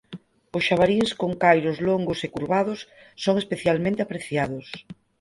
[0.57, 2.79] Os xabaríns con cairos longos e curvados
[3.23, 4.65] son especialmente apreciados.